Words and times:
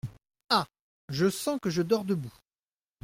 Ah! 0.49 0.65
je 1.09 1.29
sens 1.29 1.59
que 1.61 1.69
je 1.69 1.83
dors 1.83 2.05
debout! 2.05 2.33